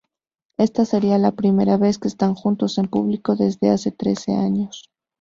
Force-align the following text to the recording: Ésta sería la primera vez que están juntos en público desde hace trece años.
Ésta 0.57 0.83
sería 0.83 1.19
la 1.19 1.33
primera 1.33 1.77
vez 1.77 1.99
que 1.99 2.07
están 2.07 2.33
juntos 2.33 2.79
en 2.79 2.87
público 2.87 3.35
desde 3.35 3.69
hace 3.69 3.91
trece 3.91 4.33
años. 4.33 4.89